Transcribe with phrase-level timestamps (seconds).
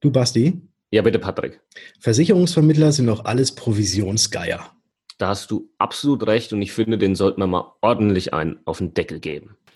[0.00, 0.60] Du Basti?
[0.90, 1.60] Ja, bitte, Patrick.
[2.00, 4.72] Versicherungsvermittler sind doch alles Provisionsgeier.
[5.18, 8.78] Da hast du absolut recht und ich finde, den sollten wir mal ordentlich einen auf
[8.78, 9.56] den Deckel geben.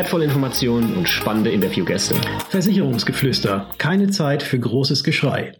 [0.00, 2.14] wertvolle Informationen und spannende Interviewgäste.
[2.48, 3.68] Versicherungsgeflüster.
[3.76, 5.52] Keine Zeit für großes Geschrei.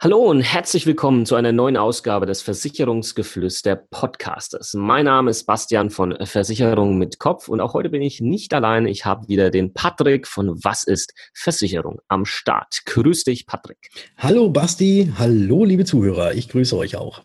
[0.00, 4.74] Hallo und herzlich willkommen zu einer neuen Ausgabe des Versicherungsgeflüster Podcastes.
[4.74, 8.88] Mein Name ist Bastian von Versicherung mit Kopf und auch heute bin ich nicht allein.
[8.88, 12.80] Ich habe wieder den Patrick von Was ist Versicherung am Start.
[12.84, 13.90] Grüß dich, Patrick.
[14.16, 17.22] Hallo Basti, hallo liebe Zuhörer, ich grüße euch auch.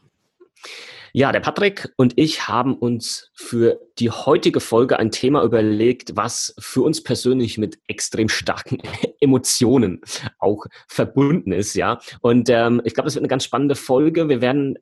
[1.16, 6.56] Ja, der Patrick und ich haben uns für die heutige Folge ein Thema überlegt, was
[6.58, 8.80] für uns persönlich mit extrem starken
[9.22, 10.02] Emotionen
[10.40, 12.00] auch verbunden ist, ja.
[12.22, 14.28] Und ähm, ich glaube, es wird eine ganz spannende Folge.
[14.28, 14.80] Wir werden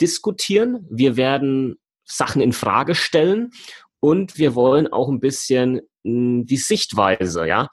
[0.00, 3.50] diskutieren, wir werden Sachen in Frage stellen
[3.98, 7.66] und wir wollen auch ein bisschen mh, hm, die Sichtweise, ja,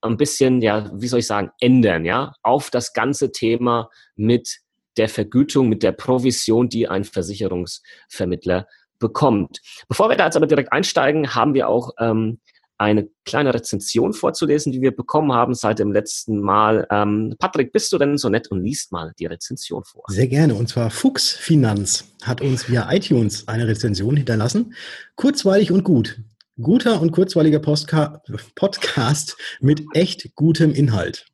[0.00, 4.60] ein bisschen, ja, wie soll ich sagen, ändern, ja, auf das ganze Thema mit
[4.98, 8.66] der Vergütung, mit der Provision, die ein Versicherungsvermittler
[8.98, 9.60] bekommt.
[9.88, 12.40] Bevor wir da jetzt aber direkt einsteigen, haben wir auch ähm,
[12.78, 16.86] eine kleine Rezension vorzulesen, die wir bekommen haben seit dem letzten Mal.
[16.90, 20.04] Ähm, Patrick, bist du denn so nett und liest mal die Rezension vor?
[20.08, 20.54] Sehr gerne.
[20.54, 24.74] Und zwar Fuchs Finanz hat uns via iTunes eine Rezension hinterlassen.
[25.16, 26.20] Kurzweilig und gut.
[26.60, 28.20] Guter und kurzweiliger Postka
[28.56, 31.26] Podcast mit echt gutem Inhalt.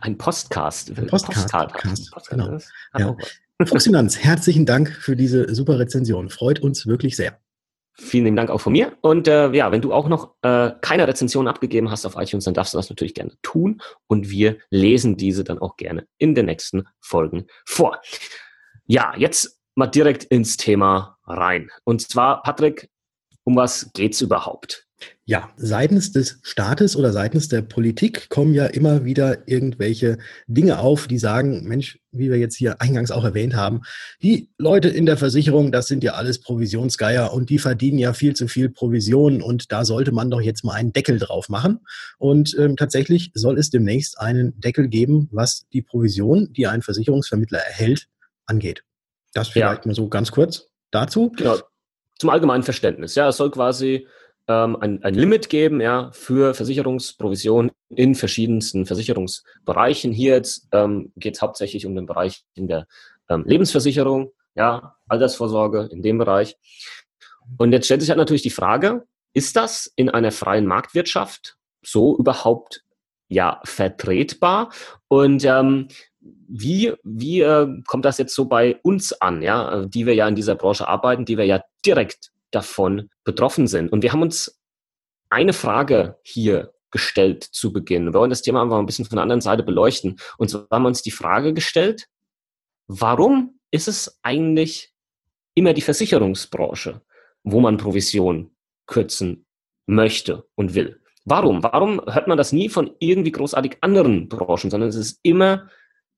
[0.00, 0.96] Ein Postcast.
[0.96, 1.06] Ein.
[2.92, 3.16] Genau.
[3.60, 3.66] Ja.
[3.66, 6.28] Fuchsfinanz, herzlichen Dank für diese super Rezension.
[6.28, 7.38] Freut uns wirklich sehr.
[7.98, 8.92] Vielen Dank auch von mir.
[9.00, 12.52] Und äh, ja, wenn du auch noch äh, keine Rezension abgegeben hast auf iTunes, dann
[12.52, 13.80] darfst du das natürlich gerne tun.
[14.06, 18.02] Und wir lesen diese dann auch gerne in den nächsten Folgen vor.
[18.84, 21.70] Ja, jetzt mal direkt ins Thema rein.
[21.84, 22.90] Und zwar, Patrick,
[23.44, 24.85] um was geht's überhaupt?
[25.28, 31.08] Ja, seitens des Staates oder seitens der Politik kommen ja immer wieder irgendwelche Dinge auf,
[31.08, 33.82] die sagen, Mensch, wie wir jetzt hier eingangs auch erwähnt haben,
[34.22, 38.36] die Leute in der Versicherung, das sind ja alles Provisionsgeier und die verdienen ja viel
[38.36, 41.80] zu viel Provision und da sollte man doch jetzt mal einen Deckel drauf machen.
[42.18, 47.58] Und ähm, tatsächlich soll es demnächst einen Deckel geben, was die Provision, die ein Versicherungsvermittler
[47.58, 48.06] erhält,
[48.46, 48.84] angeht.
[49.34, 49.88] Das vielleicht ja.
[49.88, 51.32] mal so ganz kurz dazu.
[51.36, 51.58] Genau.
[52.16, 53.16] Zum allgemeinen Verständnis.
[53.16, 54.06] Ja, es soll quasi
[54.48, 60.12] ähm, ein, ein Limit geben ja, für Versicherungsprovision in verschiedensten Versicherungsbereichen.
[60.12, 62.86] Hier jetzt ähm, geht es hauptsächlich um den Bereich in der
[63.28, 66.56] ähm, Lebensversicherung, ja, Altersvorsorge in dem Bereich.
[67.58, 72.16] Und jetzt stellt sich halt natürlich die Frage, ist das in einer freien Marktwirtschaft so
[72.16, 72.82] überhaupt
[73.28, 74.70] ja vertretbar?
[75.08, 75.88] Und ähm,
[76.20, 80.34] wie, wie äh, kommt das jetzt so bei uns an, ja, die wir ja in
[80.34, 83.92] dieser Branche arbeiten, die wir ja direkt davon betroffen sind.
[83.92, 84.58] Und wir haben uns
[85.30, 88.06] eine Frage hier gestellt zu Beginn.
[88.06, 90.16] Wir wollen das Thema einfach ein bisschen von der anderen Seite beleuchten.
[90.38, 92.08] Und so haben wir uns die Frage gestellt,
[92.88, 94.94] warum ist es eigentlich
[95.54, 97.02] immer die Versicherungsbranche,
[97.44, 98.56] wo man Provision
[98.86, 99.46] kürzen
[99.86, 101.02] möchte und will?
[101.24, 101.62] Warum?
[101.62, 105.68] Warum hört man das nie von irgendwie großartig anderen Branchen, sondern es ist immer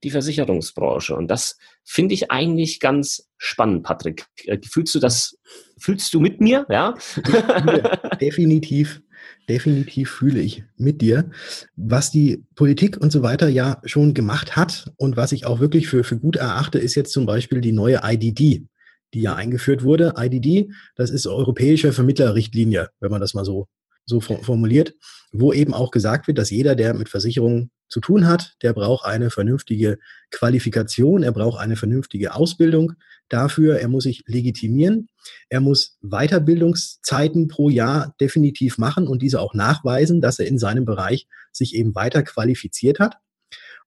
[0.05, 1.15] die Versicherungsbranche.
[1.15, 4.27] Und das finde ich eigentlich ganz spannend, Patrick.
[4.45, 5.37] Äh, fühlst du das,
[5.79, 6.67] fühlst du mit mir?
[6.71, 6.95] Ja?
[8.21, 9.03] definitiv,
[9.49, 11.31] definitiv fühle ich mit dir.
[11.77, 15.89] Was die Politik und so weiter ja schon gemacht hat und was ich auch wirklich
[15.89, 18.67] für, für gut erachte, ist jetzt zum Beispiel die neue IDD,
[19.15, 20.15] die ja eingeführt wurde.
[20.17, 23.69] IDD, das ist europäische Vermittlerrichtlinie, wenn man das mal so
[24.09, 24.95] so formuliert,
[25.33, 29.04] wo eben auch gesagt wird, dass jeder, der mit Versicherungen zu tun hat, der braucht
[29.06, 29.99] eine vernünftige
[30.31, 32.94] Qualifikation, er braucht eine vernünftige Ausbildung
[33.29, 35.08] dafür, er muss sich legitimieren,
[35.49, 40.85] er muss Weiterbildungszeiten pro Jahr definitiv machen und diese auch nachweisen, dass er in seinem
[40.85, 43.17] Bereich sich eben weiter qualifiziert hat.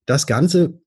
[0.06, 0.82] Das Ganze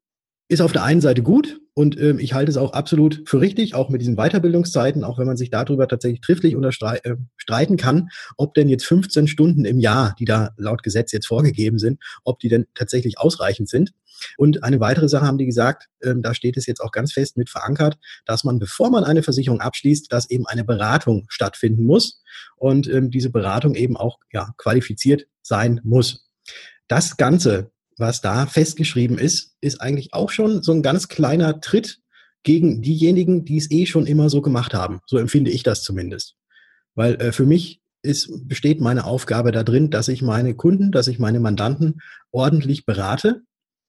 [0.55, 3.75] ist auf der einen Seite gut und ähm, ich halte es auch absolut für richtig,
[3.75, 8.55] auch mit diesen Weiterbildungszeiten, auch wenn man sich darüber tatsächlich triftig äh, streiten kann, ob
[8.55, 12.49] denn jetzt 15 Stunden im Jahr, die da laut Gesetz jetzt vorgegeben sind, ob die
[12.49, 13.93] denn tatsächlich ausreichend sind.
[14.39, 17.37] Und eine weitere Sache haben die gesagt, ähm, da steht es jetzt auch ganz fest
[17.37, 22.23] mit verankert, dass man, bevor man eine Versicherung abschließt, dass eben eine Beratung stattfinden muss
[22.57, 26.31] und ähm, diese Beratung eben auch ja, qualifiziert sein muss.
[26.87, 32.01] Das Ganze was da festgeschrieben ist, ist eigentlich auch schon so ein ganz kleiner Tritt
[32.43, 35.01] gegen diejenigen, die es eh schon immer so gemacht haben.
[35.07, 36.37] So empfinde ich das zumindest.
[36.95, 41.09] Weil äh, für mich ist, besteht meine Aufgabe da drin, dass ich meine Kunden, dass
[41.09, 42.01] ich meine Mandanten
[42.31, 43.43] ordentlich berate.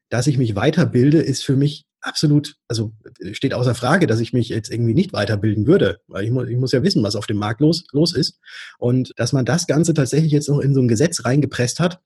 [0.10, 2.94] Dass ich mich weiterbilde, ist für mich absolut, also
[3.32, 6.58] steht außer Frage, dass ich mich jetzt irgendwie nicht weiterbilden würde, weil ich muss, ich
[6.58, 8.40] muss ja wissen, was auf dem Markt los, los ist.
[8.78, 12.00] Und dass man das Ganze tatsächlich jetzt noch in so ein Gesetz reingepresst hat,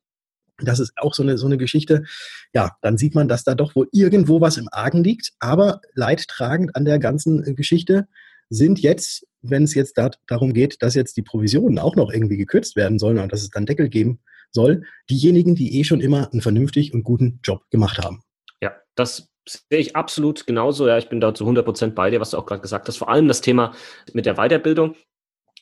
[0.61, 2.03] das ist auch so eine, so eine Geschichte.
[2.53, 5.31] Ja, dann sieht man, dass da doch wohl irgendwo was im Argen liegt.
[5.39, 8.07] Aber leidtragend an der ganzen Geschichte
[8.49, 12.37] sind jetzt, wenn es jetzt da, darum geht, dass jetzt die Provisionen auch noch irgendwie
[12.37, 14.19] gekürzt werden sollen und dass es dann Deckel geben
[14.51, 18.23] soll, diejenigen, die eh schon immer einen vernünftig und guten Job gemacht haben.
[18.61, 20.87] Ja, das sehe ich absolut genauso.
[20.87, 22.97] Ja, ich bin da zu 100 Prozent bei dir, was du auch gerade gesagt hast.
[22.97, 23.73] Vor allem das Thema
[24.13, 24.95] mit der Weiterbildung.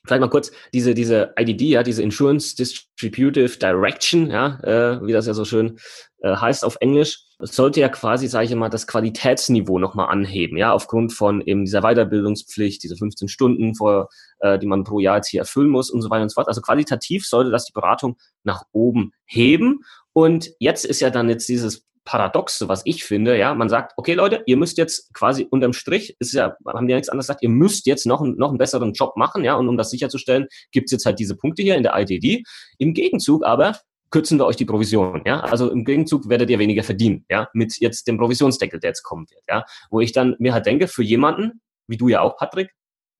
[0.07, 5.27] Vielleicht mal kurz diese, diese IDD, ja, diese Insurance Distributive Direction, ja, äh, wie das
[5.27, 5.77] ja so schön
[6.21, 10.74] äh, heißt auf Englisch, sollte ja quasi, sage ich mal, das Qualitätsniveau nochmal anheben, ja,
[10.74, 14.09] aufgrund von eben dieser Weiterbildungspflicht, diese 15 Stunden, vor,
[14.39, 16.48] äh, die man pro Jahr jetzt hier erfüllen muss und so weiter und so fort.
[16.48, 19.81] Also qualitativ sollte das die Beratung nach oben heben.
[20.13, 24.13] Und jetzt ist ja dann jetzt dieses Paradoxe, was ich finde, ja, man sagt, okay,
[24.13, 27.44] Leute, ihr müsst jetzt quasi unterm Strich, ist ja, haben die ja nichts anderes gesagt,
[27.44, 30.94] ihr müsst jetzt noch, noch einen besseren Job machen, ja, und um das sicherzustellen, gibt's
[30.94, 32.44] jetzt halt diese Punkte hier in der ITD.
[32.77, 33.77] Im Gegenzug aber
[34.09, 37.77] kürzen wir euch die Provision, ja, also im Gegenzug werdet ihr weniger verdienen, ja, mit
[37.81, 41.03] jetzt dem Provisionsdeckel, der jetzt kommen wird, ja, wo ich dann mir halt denke, für
[41.03, 42.71] jemanden, wie du ja auch, Patrick,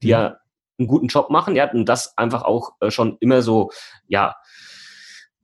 [0.02, 0.12] die mhm.
[0.12, 0.38] ja
[0.80, 3.70] einen guten Job machen, ja, und das einfach auch äh, schon immer so,
[4.08, 4.36] ja,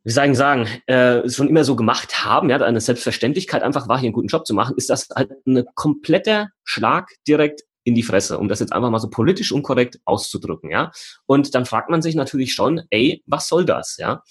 [0.03, 4.07] wie ich sagen, äh, schon immer so gemacht haben, ja, eine Selbstverständlichkeit einfach war, hier
[4.07, 8.37] einen guten Job zu machen, ist das halt ein kompletter Schlag direkt in die Fresse,
[8.37, 10.91] um das jetzt einfach mal so politisch unkorrekt auszudrücken, ja.
[11.25, 14.23] Und dann fragt man sich natürlich schon, ey, was soll das, ja?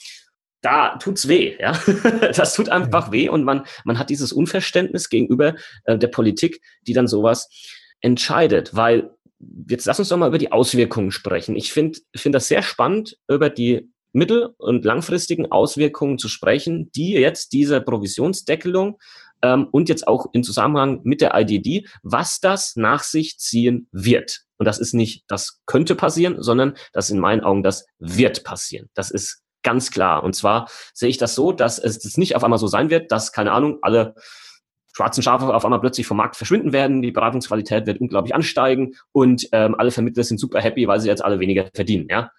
[0.60, 1.72] Da tut's weh, ja.
[2.36, 5.54] das tut einfach weh und man, man hat dieses Unverständnis gegenüber
[5.84, 7.48] äh, der Politik, die dann sowas
[8.00, 9.10] entscheidet, weil
[9.68, 11.56] jetzt lass uns doch mal über die Auswirkungen sprechen.
[11.56, 17.12] Ich finde finde das sehr spannend, über die mittel- und langfristigen Auswirkungen zu sprechen, die
[17.12, 18.98] jetzt diese Provisionsdeckelung
[19.42, 24.42] ähm, und jetzt auch in Zusammenhang mit der IDD, was das nach sich ziehen wird.
[24.58, 28.88] Und das ist nicht, das könnte passieren, sondern das in meinen Augen, das wird passieren.
[28.94, 30.22] Das ist ganz klar.
[30.22, 33.10] Und zwar sehe ich das so, dass es das nicht auf einmal so sein wird,
[33.10, 34.14] dass, keine Ahnung, alle
[34.94, 39.48] schwarzen Schafe auf einmal plötzlich vom Markt verschwinden werden, die Beratungsqualität wird unglaublich ansteigen und
[39.52, 42.06] ähm, alle Vermittler sind super happy, weil sie jetzt alle weniger verdienen.
[42.10, 42.30] Ja,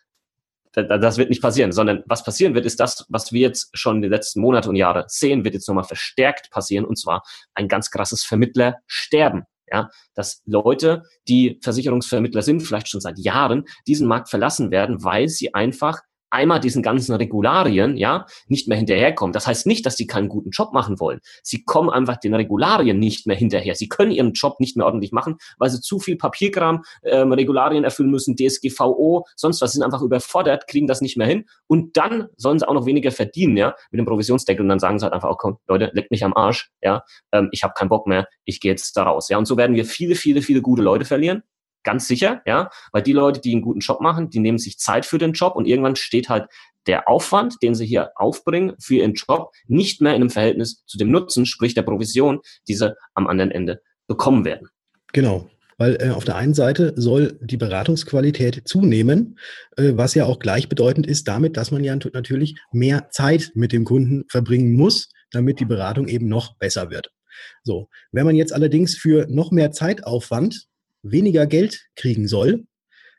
[0.74, 4.08] das wird nicht passieren, sondern was passieren wird, ist das, was wir jetzt schon die
[4.08, 7.24] letzten Monate und Jahre sehen, wird jetzt nochmal verstärkt passieren, und zwar
[7.54, 9.44] ein ganz krasses Vermittlersterben.
[9.72, 15.30] Ja, dass Leute, die Versicherungsvermittler sind, vielleicht schon seit Jahren, diesen Markt verlassen werden, weil
[15.30, 16.02] sie einfach
[16.34, 19.34] einmal diesen ganzen Regularien, ja, nicht mehr hinterherkommen.
[19.34, 21.20] Das heißt nicht, dass sie keinen guten Job machen wollen.
[21.44, 23.76] Sie kommen einfach den Regularien nicht mehr hinterher.
[23.76, 27.84] Sie können ihren Job nicht mehr ordentlich machen, weil sie zu viel Papierkram, ähm, Regularien
[27.84, 31.46] erfüllen müssen, DSGVO, sonst was, Sie sind einfach überfordert, kriegen das nicht mehr hin.
[31.68, 34.64] Und dann sollen sie auch noch weniger verdienen, ja, mit dem Provisionsdeckel.
[34.64, 37.50] Und dann sagen sie halt einfach, oh komm, Leute, leckt mich am Arsch, ja, ähm,
[37.52, 39.86] ich habe keinen Bock mehr, ich gehe jetzt da raus, ja, und so werden wir
[39.86, 41.44] viele, viele, viele gute Leute verlieren
[41.84, 45.06] Ganz sicher, ja, weil die Leute, die einen guten Job machen, die nehmen sich Zeit
[45.06, 46.48] für den Job und irgendwann steht halt
[46.88, 50.98] der Aufwand, den sie hier aufbringen für ihren Job, nicht mehr in einem Verhältnis zu
[50.98, 54.70] dem Nutzen, sprich der Provision, die sie am anderen Ende bekommen werden.
[55.14, 55.50] Genau.
[55.78, 59.40] Weil äh, auf der einen Seite soll die Beratungsqualität zunehmen,
[59.76, 63.84] äh, was ja auch gleichbedeutend ist damit, dass man ja natürlich mehr Zeit mit dem
[63.84, 67.12] Kunden verbringen muss, damit die Beratung eben noch besser wird.
[67.64, 70.68] So, wenn man jetzt allerdings für noch mehr Zeitaufwand
[71.04, 72.66] weniger Geld kriegen soll,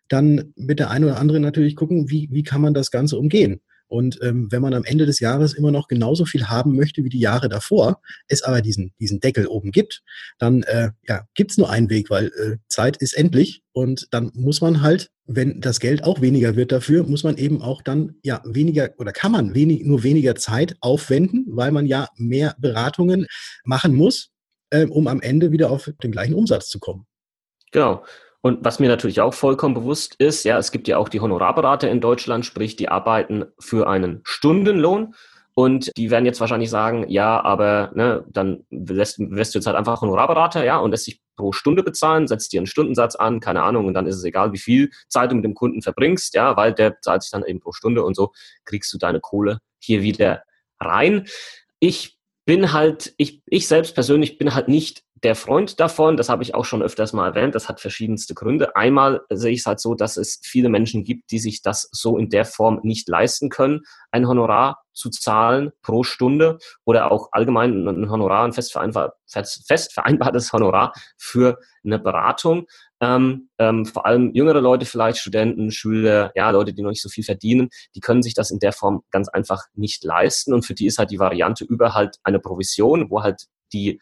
[0.09, 3.61] dann wird der eine oder andere natürlich gucken, wie, wie kann man das Ganze umgehen.
[3.87, 7.11] Und ähm, wenn man am Ende des Jahres immer noch genauso viel haben möchte wie
[7.11, 10.03] die Jahre davor, es aber diesen, diesen Deckel oben gibt,
[10.39, 14.61] dann äh, ja, gibt nur einen Weg, weil äh, Zeit ist endlich und dann muss
[14.61, 18.43] man halt, wenn das Geld auch weniger wird dafür, muss man eben auch dann ja
[18.45, 23.27] weniger oder kann man wenig, nur weniger Zeit aufwenden, weil man ja mehr Beratungen
[23.65, 24.31] machen muss,
[24.71, 27.07] äh, um am Ende wieder auf den gleichen Umsatz zu kommen.
[27.75, 28.05] Genau.
[28.41, 31.91] Und was mir natürlich auch vollkommen bewusst ist, ja, es gibt ja auch die Honorarberater
[31.91, 35.15] in Deutschland, sprich, die arbeiten für einen Stundenlohn.
[35.57, 39.77] Und die werden jetzt wahrscheinlich sagen, ja, aber ne, dann lässt, lässt du jetzt halt
[39.77, 43.63] einfach Honorarberater, ja, und lässt sich pro Stunde bezahlen, setzt dir einen Stundensatz an, keine
[43.63, 46.57] Ahnung, und dann ist es egal, wie viel Zeit du mit dem Kunden verbringst, ja,
[46.57, 48.33] weil der zahlt sich dann eben pro Stunde und so
[48.65, 50.43] kriegst du deine Kohle hier wieder
[50.81, 51.27] rein.
[51.81, 56.43] Ich bin halt, ich, ich selbst persönlich bin halt nicht der Freund davon, das habe
[56.43, 58.77] ich auch schon öfters mal erwähnt, das hat verschiedenste Gründe.
[58.77, 62.19] Einmal sehe ich es halt so, dass es viele Menschen gibt, die sich das so
[62.19, 63.81] in der Form nicht leisten können,
[64.13, 69.93] ein Honorar zu zahlen pro Stunde oder auch allgemein ein Honorar, ein fest, vereinbar, fest
[69.95, 72.67] vereinbartes Honorar für eine Beratung.
[73.01, 77.09] Ähm, ähm, vor allem jüngere Leute vielleicht, Studenten, Schüler, ja, Leute, die noch nicht so
[77.09, 80.53] viel verdienen, die können sich das in der Form ganz einfach nicht leisten.
[80.53, 84.01] Und für die ist halt die Variante über halt eine Provision, wo halt die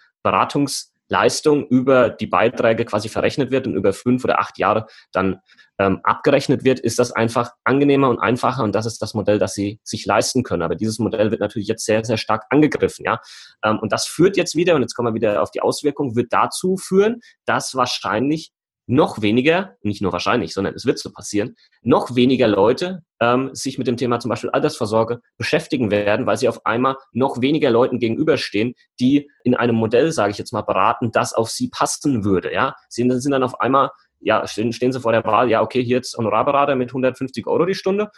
[1.12, 5.40] Beratungsleistung über die Beiträge quasi verrechnet wird und über fünf oder acht Jahre dann
[5.78, 9.54] ähm, abgerechnet wird, ist das einfach angenehmer und einfacher und das ist das Modell, das
[9.54, 10.62] sie sich leisten können.
[10.62, 13.20] Aber dieses Modell wird natürlich jetzt sehr, sehr stark angegriffen, ja.
[13.62, 16.32] Ähm, und das führt jetzt wieder, und jetzt kommen wir wieder auf die Auswirkungen, wird
[16.32, 18.52] dazu führen, dass wahrscheinlich
[18.86, 23.78] noch weniger, nicht nur wahrscheinlich, sondern es wird so passieren, noch weniger Leute ähm, sich
[23.78, 27.98] mit dem Thema zum Beispiel Altersvorsorge beschäftigen werden, weil sie auf einmal noch weniger Leuten
[27.98, 32.52] gegenüberstehen, die in einem Modell, sage ich jetzt mal, beraten, das auf sie passen würde.
[32.52, 35.82] Ja, sie sind dann auf einmal, ja, stehen, stehen sie vor der Wahl, ja, okay,
[35.82, 38.10] hier jetzt Honorarberater mit 150 Euro die Stunde.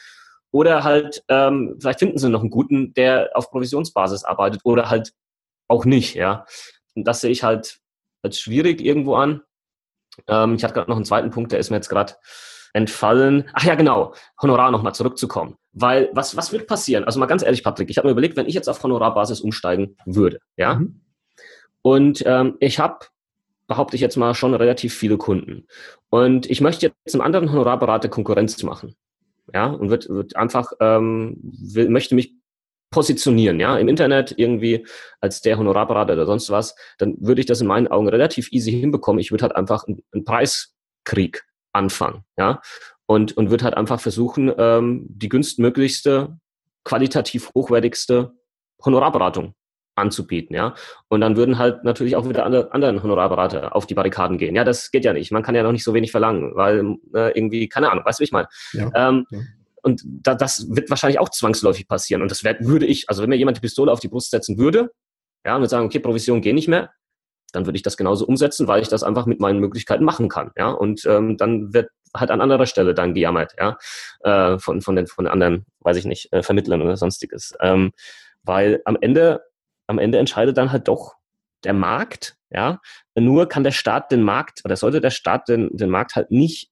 [0.51, 5.13] Oder halt, ähm, vielleicht finden sie noch einen guten, der auf Provisionsbasis arbeitet oder halt
[5.69, 6.47] auch nicht, ja.
[6.95, 7.81] Und das sehe ich halt
[8.23, 9.43] als schwierig irgendwo an.
[10.27, 12.15] Ähm, ich hatte gerade noch einen zweiten Punkt, der ist mir jetzt gerade
[12.73, 13.49] entfallen.
[13.53, 15.57] Ach ja, genau, Honorar nochmal zurückzukommen.
[15.73, 17.05] Weil was, was wird passieren?
[17.05, 19.97] Also mal ganz ehrlich, Patrick, ich habe mir überlegt, wenn ich jetzt auf Honorarbasis umsteigen
[20.05, 21.01] würde, ja, mhm.
[21.83, 23.07] und ähm, ich habe,
[23.67, 25.67] behaupte ich jetzt mal, schon relativ viele Kunden.
[26.11, 28.95] Und ich möchte jetzt einem anderen Honorarberater Konkurrenz machen.
[29.53, 32.35] Ja, und wird, wird einfach, ähm, will, möchte mich
[32.95, 34.87] positionieren, ja, im Internet irgendwie
[35.21, 38.71] als der Honorarberater oder sonst was, dann würde ich das in meinen Augen relativ easy
[38.71, 39.19] hinbekommen.
[39.19, 42.63] Ich würde halt einfach einen, Preiskrieg anfangen, ja,
[43.07, 46.39] und, und würde halt einfach versuchen, ähm, die günstmöglichste,
[46.85, 48.35] qualitativ hochwertigste
[48.85, 49.55] Honorarberatung
[49.97, 50.77] anzubieten, ja.
[51.09, 54.55] Und dann würden halt natürlich auch wieder andere, anderen Honorarberater auf die Barrikaden gehen.
[54.55, 55.33] Ja, das geht ja nicht.
[55.33, 58.23] Man kann ja noch nicht so wenig verlangen, weil äh, irgendwie, keine Ahnung, weißt du,
[58.23, 58.47] wie ich meine?
[58.73, 59.41] Ja, ähm, ja.
[59.85, 62.23] Und da, das wird wahrscheinlich auch zwangsläufig passieren.
[62.23, 64.59] Und das wär, würde ich, also wenn mir jemand die Pistole auf die Brust setzen
[64.59, 64.91] würde,
[65.45, 66.91] ja, und würde sagen, okay, Provision geht nicht mehr,
[67.53, 70.51] dann würde ich das genauso umsetzen, weil ich das einfach mit meinen Möglichkeiten machen kann.
[70.57, 73.77] Ja, und ähm, dann wird halt an anderer Stelle dann gejammert, ja,
[74.21, 77.55] äh, von, von den von anderen, weiß ich nicht, äh, Vermittlern oder sonstiges.
[77.61, 77.93] Ähm,
[78.43, 79.43] weil am Ende,
[79.87, 81.15] am Ende entscheidet dann halt doch
[81.65, 82.81] der Markt, ja.
[83.17, 86.71] Nur kann der Staat den Markt oder sollte der Staat den, den Markt halt nicht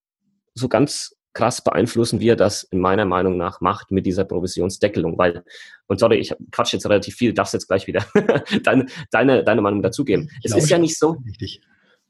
[0.54, 5.18] so ganz krass beeinflussen, wie er das in meiner Meinung nach macht mit dieser Provisionsdeckelung.
[5.18, 5.44] Weil,
[5.86, 8.04] und sorry, ich quatsch jetzt relativ viel, darfst jetzt gleich wieder
[8.62, 10.30] deine, deine, deine Meinung dazugeben.
[10.42, 11.16] Es ist ja nicht so,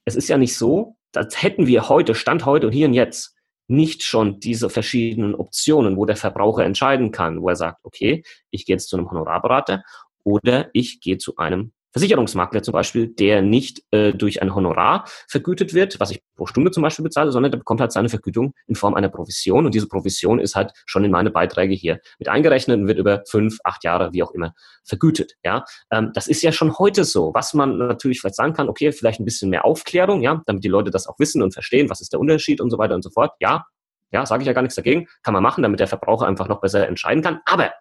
[0.04, 3.36] es ist ja nicht so, als hätten wir heute, Stand heute und hier und jetzt,
[3.68, 8.66] nicht schon diese verschiedenen Optionen, wo der Verbraucher entscheiden kann, wo er sagt, okay, ich
[8.66, 9.82] gehe jetzt zu einem Honorarberater
[10.24, 15.74] oder ich gehe zu einem Versicherungsmakler zum Beispiel, der nicht äh, durch ein Honorar vergütet
[15.74, 18.74] wird, was ich pro Stunde zum Beispiel bezahle, sondern der bekommt halt seine Vergütung in
[18.74, 22.78] Form einer Provision und diese Provision ist halt schon in meine Beiträge hier mit eingerechnet
[22.80, 25.34] und wird über fünf, acht Jahre, wie auch immer, vergütet.
[25.44, 27.32] Ja, ähm, das ist ja schon heute so.
[27.34, 30.68] Was man natürlich vielleicht sagen kann, okay, vielleicht ein bisschen mehr Aufklärung, ja, damit die
[30.68, 33.10] Leute das auch wissen und verstehen, was ist der Unterschied und so weiter und so
[33.10, 33.32] fort.
[33.40, 33.66] Ja,
[34.12, 36.60] ja, sage ich ja gar nichts dagegen, kann man machen, damit der Verbraucher einfach noch
[36.60, 37.40] besser entscheiden kann.
[37.46, 37.72] Aber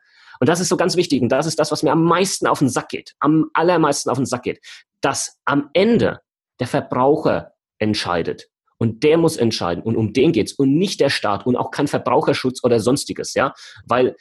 [0.41, 2.59] und das ist so ganz wichtig und das ist das, was mir am meisten auf
[2.59, 4.59] den Sack geht, am allermeisten auf den Sack geht,
[4.99, 6.19] dass am Ende
[6.59, 8.49] der Verbraucher entscheidet.
[8.79, 9.83] Und der muss entscheiden.
[9.83, 13.53] Und um den geht's und nicht der Staat und auch kein Verbraucherschutz oder sonstiges, ja.
[13.85, 14.15] Weil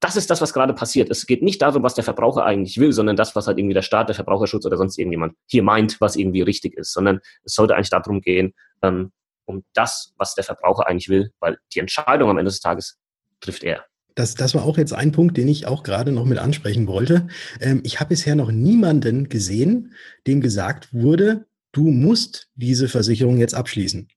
[0.00, 1.10] das ist das, was gerade passiert.
[1.10, 3.82] Es geht nicht darum, was der Verbraucher eigentlich will, sondern das, was halt irgendwie der
[3.82, 7.74] Staat, der Verbraucherschutz oder sonst irgendjemand hier meint, was irgendwie richtig ist, sondern es sollte
[7.74, 9.12] eigentlich darum gehen, ähm,
[9.44, 12.98] um das, was der Verbraucher eigentlich will, weil die Entscheidung am Ende des Tages
[13.40, 13.84] trifft er
[14.18, 17.28] das, das war auch jetzt ein Punkt, den ich auch gerade noch mit ansprechen wollte.
[17.60, 19.94] Ähm, ich habe bisher noch niemanden gesehen,
[20.26, 24.08] dem gesagt wurde, du musst diese Versicherung jetzt abschließen.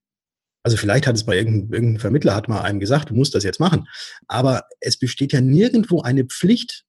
[0.64, 3.44] Also vielleicht hat es bei irgendeinem, irgendeinem Vermittler hat mal einem gesagt, du musst das
[3.44, 3.88] jetzt machen.
[4.28, 6.84] Aber es besteht ja nirgendwo eine Pflicht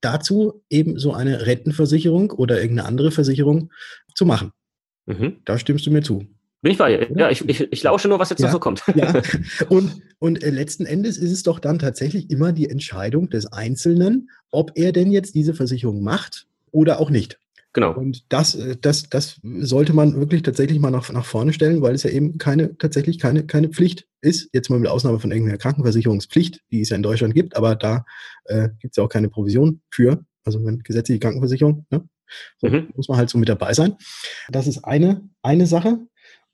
[0.00, 3.72] dazu, eben so eine Rentenversicherung oder irgendeine andere Versicherung
[4.14, 4.52] zu machen.
[5.06, 5.40] Mhm.
[5.44, 6.26] Da stimmst du mir zu.
[6.66, 7.16] Bin ich bei dir.
[7.16, 8.82] Ja, ich, ich, ich lausche nur, was jetzt ja, noch so kommt.
[8.96, 9.22] Ja.
[9.68, 14.30] Und, und äh, letzten Endes ist es doch dann tatsächlich immer die Entscheidung des Einzelnen,
[14.50, 17.38] ob er denn jetzt diese Versicherung macht oder auch nicht.
[17.72, 17.94] Genau.
[17.94, 21.94] Und das, äh, das, das sollte man wirklich tatsächlich mal nach, nach vorne stellen, weil
[21.94, 24.50] es ja eben keine, tatsächlich keine, keine Pflicht ist.
[24.52, 28.04] Jetzt mal mit Ausnahme von irgendeiner Krankenversicherungspflicht, die es ja in Deutschland gibt, aber da
[28.46, 30.24] äh, gibt es ja auch keine Provision für.
[30.44, 32.08] Also wenn gesetzliche Krankenversicherung, ne?
[32.58, 32.88] so, mhm.
[32.96, 33.96] muss man halt so mit dabei sein.
[34.48, 36.00] Das ist eine, eine Sache.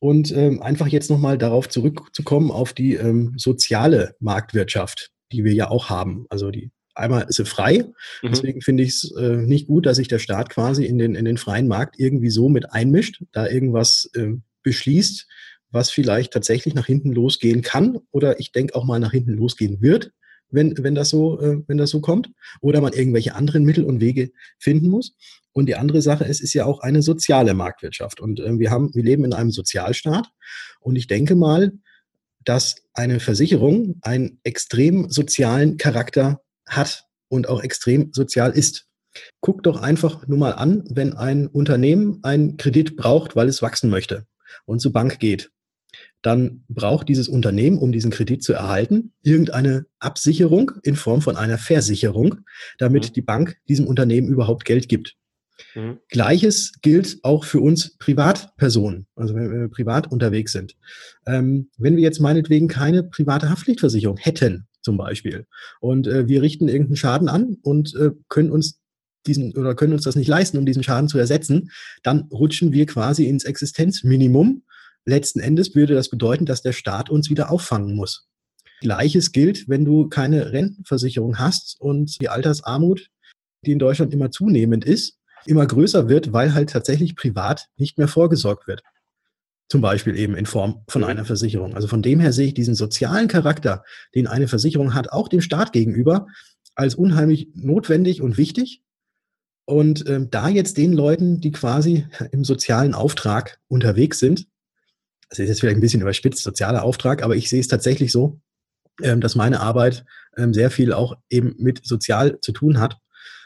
[0.02, 5.71] Und ähm, einfach jetzt nochmal darauf zurückzukommen, auf die ähm, soziale Marktwirtschaft, die wir ja
[5.71, 6.26] auch haben.
[6.28, 7.85] Also die einmal ist sie frei.
[8.21, 8.28] Mhm.
[8.28, 11.25] Deswegen finde ich es äh, nicht gut, dass sich der Staat quasi in den, in
[11.25, 14.32] den freien Markt irgendwie so mit einmischt, da irgendwas äh,
[14.64, 15.28] beschließt,
[15.71, 19.80] was vielleicht tatsächlich nach hinten losgehen kann oder ich denke auch mal nach hinten losgehen
[19.82, 20.11] wird,
[20.52, 22.30] wenn, wenn, das so, äh, wenn das so kommt.
[22.61, 25.14] Oder man irgendwelche anderen Mittel und Wege finden muss.
[25.52, 28.21] Und die andere Sache ist, ist ja auch eine soziale Marktwirtschaft.
[28.21, 30.28] Und äh, wir haben, wir leben in einem Sozialstaat.
[30.80, 31.73] Und ich denke mal,
[32.44, 38.87] dass eine Versicherung einen extrem sozialen Charakter hat und auch extrem sozial ist.
[39.40, 43.90] Guck doch einfach nur mal an, wenn ein Unternehmen einen Kredit braucht, weil es wachsen
[43.90, 44.26] möchte
[44.64, 45.50] und zur Bank geht
[46.22, 51.58] dann braucht dieses Unternehmen, um diesen Kredit zu erhalten, irgendeine Absicherung in Form von einer
[51.58, 52.40] Versicherung,
[52.78, 53.12] damit mhm.
[53.14, 55.16] die Bank diesem Unternehmen überhaupt Geld gibt.
[55.75, 55.99] Mhm.
[56.08, 60.76] Gleiches gilt auch für uns Privatpersonen, also wenn wir privat unterwegs sind.
[61.26, 65.46] Ähm, wenn wir jetzt meinetwegen keine private Haftpflichtversicherung hätten, zum Beispiel,
[65.80, 68.80] und äh, wir richten irgendeinen Schaden an und äh, können uns
[69.26, 71.70] diesen oder können uns das nicht leisten, um diesen Schaden zu ersetzen,
[72.02, 74.64] dann rutschen wir quasi ins Existenzminimum
[75.04, 78.28] letzten Endes würde das bedeuten, dass der Staat uns wieder auffangen muss.
[78.80, 83.09] Gleiches gilt, wenn du keine Rentenversicherung hast und die Altersarmut,
[83.64, 88.09] die in Deutschland immer zunehmend ist, immer größer wird, weil halt tatsächlich privat nicht mehr
[88.09, 88.82] vorgesorgt wird.
[89.68, 91.75] Zum Beispiel eben in Form von einer Versicherung.
[91.75, 95.40] Also von dem her sehe ich diesen sozialen Charakter, den eine Versicherung hat, auch dem
[95.40, 96.26] Staat gegenüber,
[96.75, 98.82] als unheimlich notwendig und wichtig.
[99.64, 104.47] Und ähm, da jetzt den Leuten, die quasi im sozialen Auftrag unterwegs sind,
[105.33, 108.39] das ist jetzt vielleicht ein bisschen überspitzt, sozialer Auftrag, aber ich sehe es tatsächlich so,
[109.03, 110.05] ähm, dass meine Arbeit
[110.37, 112.99] ähm, sehr viel auch eben mit sozial zu tun hat,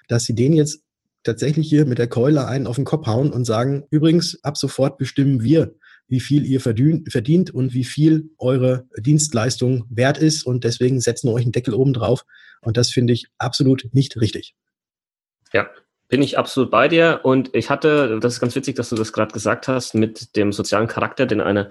[0.09, 0.81] dass sie den jetzt
[1.23, 4.99] tatsächlich hier mit der Keule einen auf den Kopf hauen und sagen, übrigens, ab sofort
[4.99, 5.77] bestimmen wir,
[6.09, 11.35] wie viel ihr verdient und wie viel eure Dienstleistung wert ist und deswegen setzen wir
[11.35, 12.25] euch einen Deckel oben drauf.
[12.63, 14.57] Und das finde ich absolut nicht richtig.
[15.53, 15.71] Ja,
[16.09, 17.21] bin ich absolut bei dir.
[17.23, 20.53] Und ich hatte, das ist ganz witzig, dass du das gerade gesagt hast, mit dem
[20.53, 21.71] sozialen Charakter, den eine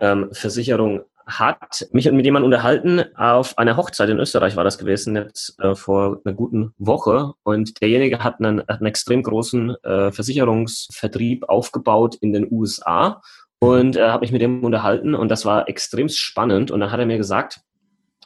[0.00, 5.14] ähm, Versicherung hat, mich mit jemandem unterhalten auf einer Hochzeit in Österreich war das gewesen,
[5.14, 7.32] jetzt äh, vor einer guten Woche.
[7.44, 13.22] Und derjenige hat einen, hat einen extrem großen äh, Versicherungsvertrieb aufgebaut in den USA
[13.60, 16.70] und äh, habe mich mit dem unterhalten und das war extrem spannend.
[16.70, 17.60] Und dann hat er mir gesagt,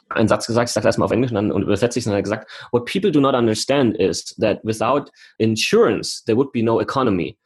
[0.09, 2.21] einen Satz gesagt, ich sage erstmal auf Englisch und dann übersetze ich es und er
[2.21, 7.37] gesagt, what people do not understand is that without insurance there would be no economy.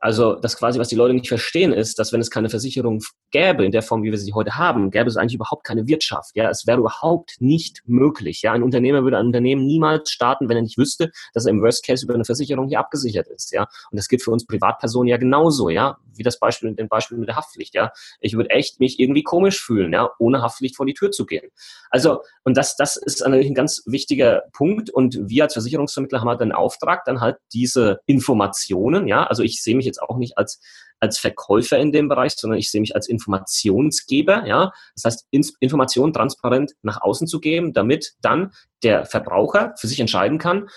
[0.00, 3.64] Also das quasi, was die Leute nicht verstehen, ist, dass wenn es keine Versicherung gäbe,
[3.64, 6.30] in der Form, wie wir sie heute haben, gäbe es eigentlich überhaupt keine Wirtschaft.
[6.34, 8.42] Ja, es wäre überhaupt nicht möglich.
[8.42, 11.62] Ja, ein Unternehmer würde ein Unternehmen niemals starten, wenn er nicht wüsste, dass er im
[11.62, 13.52] Worst Case über eine Versicherung hier abgesichert ist.
[13.52, 15.68] Ja, und das gilt für uns Privatpersonen ja genauso.
[15.68, 17.74] Ja, wie das Beispiel, den Beispiel mit der Haftpflicht.
[17.74, 21.26] Ja, ich würde echt mich irgendwie komisch fühlen, ja, ohne Haftpflicht vor die Tür zu
[21.26, 21.48] gehen.
[21.90, 24.88] Also und das, das ist natürlich ein ganz wichtiger Punkt.
[24.88, 29.06] Und wir als Versicherungsvermittler haben halt den Auftrag, dann halt diese Informationen.
[29.06, 30.60] Ja, also ich sehe mich jetzt auch nicht als
[31.00, 34.72] als Verkäufer in dem Bereich, sondern ich sehe mich als Informationsgeber, ja.
[34.94, 35.26] Das heißt,
[35.60, 40.68] Informationen transparent nach außen zu geben, damit dann der Verbraucher für sich entscheiden kann,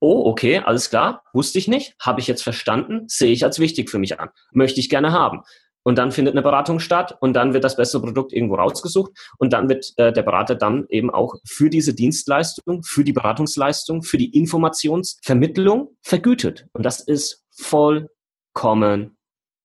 [0.00, 3.90] oh, okay, alles klar, wusste ich nicht, habe ich jetzt verstanden, sehe ich als wichtig
[3.90, 5.42] für mich an, möchte ich gerne haben.
[5.82, 9.52] Und dann findet eine Beratung statt und dann wird das beste Produkt irgendwo rausgesucht und
[9.54, 14.18] dann wird äh, der Berater dann eben auch für diese Dienstleistung, für die Beratungsleistung, für
[14.18, 16.66] die Informationsvermittlung vergütet.
[16.74, 18.10] Und das ist voll
[18.54, 19.16] vollkommen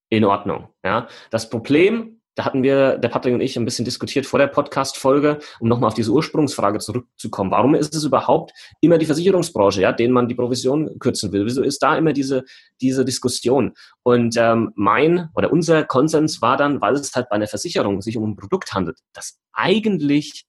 [0.09, 0.69] in Ordnung.
[0.83, 4.47] Ja, das Problem, da hatten wir, der Patrick und ich, ein bisschen diskutiert vor der
[4.47, 7.51] Podcast-Folge, um nochmal auf diese Ursprungsfrage zurückzukommen.
[7.51, 11.45] Warum ist es überhaupt immer die Versicherungsbranche, ja, denen man die Provision kürzen will?
[11.45, 12.43] Wieso ist da immer diese,
[12.81, 13.73] diese Diskussion?
[14.03, 18.17] Und ähm, mein oder unser Konsens war dann, weil es halt bei einer Versicherung sich
[18.17, 20.45] um ein Produkt handelt, das eigentlich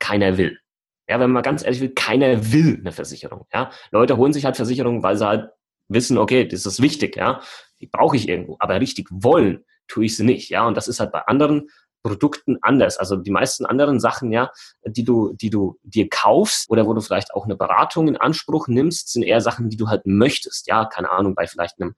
[0.00, 0.58] keiner will.
[1.08, 3.46] Ja, wenn man ganz ehrlich will, keiner will eine Versicherung.
[3.54, 5.50] Ja, Leute holen sich halt Versicherungen, weil sie halt
[5.88, 7.40] wissen, okay, das ist wichtig, ja,
[7.80, 11.00] die brauche ich irgendwo, aber richtig wollen tue ich sie nicht, ja, und das ist
[11.00, 11.68] halt bei anderen
[12.02, 12.96] Produkten anders.
[12.96, 14.50] Also die meisten anderen Sachen, ja,
[14.86, 18.68] die du, die du dir kaufst oder wo du vielleicht auch eine Beratung in Anspruch
[18.68, 20.68] nimmst, sind eher Sachen, die du halt möchtest.
[20.68, 21.94] Ja, keine Ahnung, bei vielleicht einem,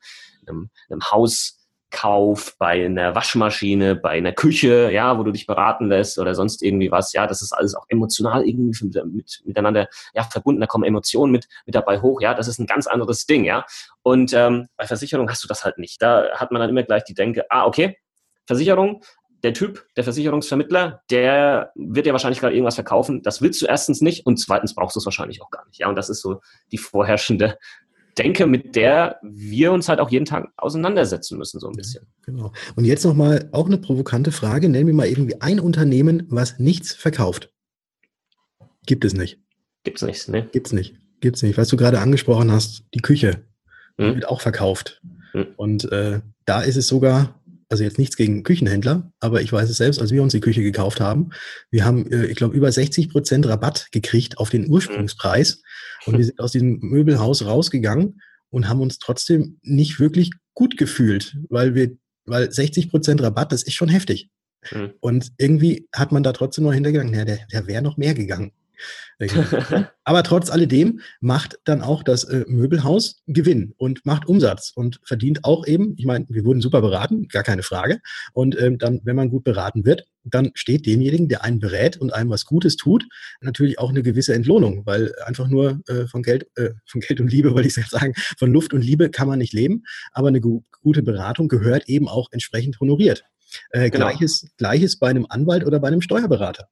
[0.46, 1.59] einem, einem Haus,
[1.90, 6.62] Kauf, bei einer Waschmaschine, bei einer Küche, ja, wo du dich beraten lässt oder sonst
[6.62, 10.84] irgendwie was, ja, das ist alles auch emotional irgendwie mit, miteinander ja, verbunden, da kommen
[10.84, 13.64] Emotionen mit, mit dabei hoch, ja, das ist ein ganz anderes Ding, ja.
[14.02, 16.00] Und ähm, bei Versicherung hast du das halt nicht.
[16.00, 17.98] Da hat man dann immer gleich die Denke, ah, okay,
[18.46, 19.02] Versicherung,
[19.42, 23.22] der Typ, der Versicherungsvermittler, der wird ja wahrscheinlich gerade irgendwas verkaufen.
[23.22, 25.78] Das willst du erstens nicht und zweitens brauchst du es wahrscheinlich auch gar nicht.
[25.78, 26.40] Ja, und das ist so
[26.72, 27.58] die vorherrschende
[28.22, 32.06] denke, mit der wir uns halt auch jeden Tag auseinandersetzen müssen, so ein bisschen.
[32.22, 32.52] Genau.
[32.76, 34.68] Und jetzt nochmal auch eine provokante Frage.
[34.68, 37.52] Nennen wir mal irgendwie ein Unternehmen, was nichts verkauft.
[38.86, 39.38] Gibt es nicht.
[39.84, 40.48] Gibt es nicht, ne?
[40.52, 40.96] Gibt es nicht.
[41.20, 41.58] Gibt's nicht.
[41.58, 43.44] Was du gerade angesprochen hast, die Küche,
[43.98, 44.14] hm?
[44.14, 45.00] wird auch verkauft.
[45.32, 45.48] Hm.
[45.56, 47.39] Und äh, da ist es sogar,
[47.70, 50.62] also jetzt nichts gegen Küchenhändler, aber ich weiß es selbst, als wir uns die Küche
[50.62, 51.30] gekauft haben,
[51.70, 55.62] wir haben, äh, ich glaube, über 60 Prozent Rabatt gekriegt auf den Ursprungspreis.
[56.04, 61.36] Und wir sind aus diesem Möbelhaus rausgegangen und haben uns trotzdem nicht wirklich gut gefühlt,
[61.48, 61.92] weil wir,
[62.24, 64.30] weil 60 Prozent Rabatt, das ist schon heftig.
[64.72, 64.92] Mhm.
[65.00, 68.52] Und irgendwie hat man da trotzdem noch hintergegangen, ja, der, der wäre noch mehr gegangen.
[70.04, 75.44] Aber trotz alledem macht dann auch das äh, Möbelhaus Gewinn und macht Umsatz und verdient
[75.44, 78.00] auch eben, ich meine, wir wurden super beraten, gar keine Frage.
[78.32, 82.12] Und ähm, dann, wenn man gut beraten wird, dann steht demjenigen, der einen berät und
[82.12, 83.04] einem was Gutes tut,
[83.40, 87.30] natürlich auch eine gewisse Entlohnung, weil einfach nur äh, von Geld, äh, von Geld und
[87.30, 90.40] Liebe, wollte ich jetzt sagen, von Luft und Liebe kann man nicht leben, aber eine
[90.40, 93.24] gu gute Beratung gehört eben auch entsprechend honoriert.
[93.70, 94.06] Äh, genau.
[94.06, 96.68] Gleiches, Gleiches bei einem Anwalt oder bei einem Steuerberater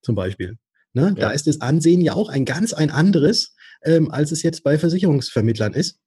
[0.00, 0.56] zum Beispiel.
[0.94, 1.14] Ne?
[1.16, 1.26] Ja.
[1.26, 4.78] Da ist das Ansehen ja auch ein ganz ein anderes, ähm, als es jetzt bei
[4.78, 5.98] Versicherungsvermittlern ist.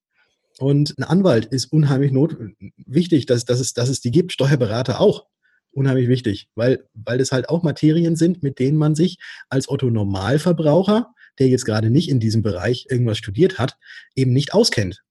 [0.60, 2.36] Und ein Anwalt ist unheimlich not
[2.78, 5.28] wichtig, dass, dass, es, dass es die gibt, Steuerberater auch
[5.72, 9.20] unheimlich wichtig, weil, weil das halt auch Materien sind, mit denen man sich
[9.50, 13.78] als Otto Normalverbraucher, der jetzt gerade nicht in diesem Bereich irgendwas studiert hat,
[14.16, 15.04] eben nicht auskennt.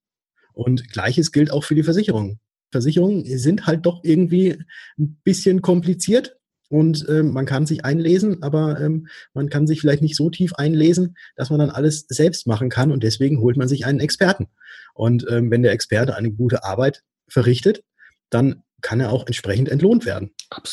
[0.51, 2.39] Und gleiches gilt auch für die Versicherungen.
[2.71, 4.57] Versicherungen sind halt doch irgendwie
[4.97, 6.36] ein bisschen kompliziert
[6.69, 10.53] und ähm, man kann sich einlesen, aber ähm, man kann sich vielleicht nicht so tief
[10.55, 14.47] einlesen, dass man dann alles selbst machen kann und deswegen holt man sich einen Experten.
[14.93, 17.83] Und ähm, wenn der Experte eine gute Arbeit verrichtet,
[18.29, 20.31] dann kann er auch entsprechend entlohnt werden.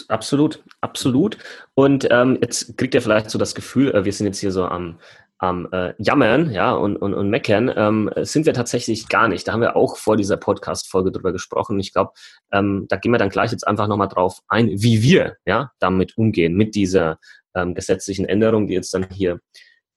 [0.08, 1.38] Absolut, absolut.
[1.74, 4.64] Und ähm, jetzt kriegt ihr vielleicht so das Gefühl, äh, wir sind jetzt hier so
[4.64, 4.98] am
[5.38, 9.46] am äh, Jammern ja, und, und, und Meckern ähm, sind wir tatsächlich gar nicht.
[9.46, 11.78] Da haben wir auch vor dieser Podcast-Folge drüber gesprochen.
[11.80, 12.12] Ich glaube,
[12.52, 16.16] ähm, da gehen wir dann gleich jetzt einfach nochmal drauf ein, wie wir ja, damit
[16.16, 17.18] umgehen, mit dieser
[17.54, 19.40] ähm, gesetzlichen Änderung, die jetzt dann hier,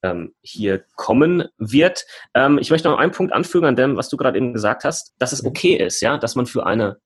[0.03, 2.05] ähm, hier kommen wird.
[2.33, 5.13] Ähm, ich möchte noch einen Punkt anfügen an dem, was du gerade eben gesagt hast,
[5.19, 6.97] dass es okay ist, ja, dass man für eine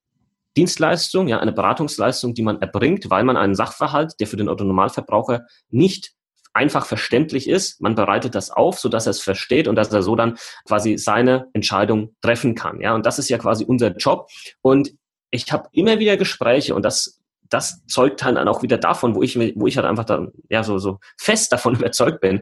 [0.57, 5.45] Dienstleistung, ja, eine Beratungsleistung, die man erbringt, weil man einen Sachverhalt, der für den Autonormalverbraucher
[5.69, 6.13] nicht
[6.53, 7.81] einfach verständlich ist.
[7.81, 10.37] Man bereitet das auf, so dass er es versteht und dass er so dann
[10.67, 12.81] quasi seine Entscheidung treffen kann.
[12.81, 14.29] Ja, und das ist ja quasi unser Job.
[14.61, 14.91] Und
[15.29, 19.37] ich habe immer wieder Gespräche und das das zeugt dann auch wieder davon, wo ich,
[19.37, 22.41] wo ich halt einfach dann, ja, so, so fest davon überzeugt bin,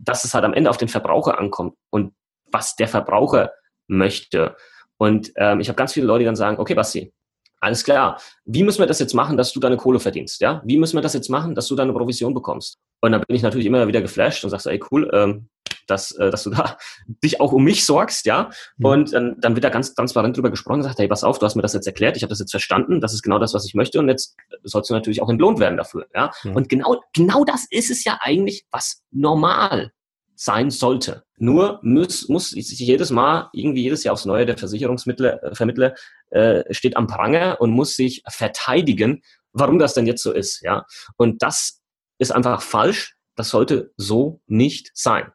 [0.00, 2.12] dass es halt am Ende auf den Verbraucher ankommt und
[2.50, 3.52] was der Verbraucher
[3.86, 4.56] möchte.
[4.96, 7.12] Und ähm, ich habe ganz viele Leute, die dann sagen, okay, Basti,
[7.60, 8.20] alles klar.
[8.44, 10.40] Wie müssen wir das jetzt machen, dass du deine Kohle verdienst?
[10.40, 10.62] Ja?
[10.64, 12.78] Wie müssen wir das jetzt machen, dass du deine Provision bekommst?
[13.00, 15.48] Und dann bin ich natürlich immer wieder geflasht und sagst, ey, cool, ähm,
[15.86, 16.76] dass, äh, dass du da
[17.24, 18.50] dich auch um mich sorgst, ja.
[18.76, 18.86] Mhm.
[18.86, 21.46] Und dann, dann wird da ganz transparent drüber gesprochen und gesagt, hey, pass auf, du
[21.46, 23.64] hast mir das jetzt erklärt, ich habe das jetzt verstanden, das ist genau das, was
[23.64, 26.30] ich möchte und jetzt sollst du natürlich auch entlohnt werden dafür, ja.
[26.44, 26.56] Mhm.
[26.56, 29.92] Und genau, genau das ist es ja eigentlich, was normal
[30.38, 31.24] sein sollte.
[31.36, 35.94] Nur muss, muss sich jedes Mal, irgendwie jedes Jahr aufs Neue, der Versicherungsvermittler äh, Vermittler,
[36.30, 39.22] äh, steht am Pranger und muss sich verteidigen,
[39.52, 40.62] warum das denn jetzt so ist.
[40.62, 40.86] Ja?
[41.16, 41.80] Und das
[42.18, 43.16] ist einfach falsch.
[43.34, 45.32] Das sollte so nicht sein.